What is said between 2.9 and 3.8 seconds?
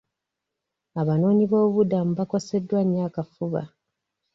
akafuba.